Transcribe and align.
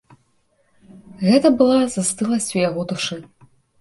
Гэта 1.27 1.47
была 1.59 1.77
застыласць 1.97 2.51
у 2.57 2.59
яго 2.69 2.81
душы. 2.93 3.19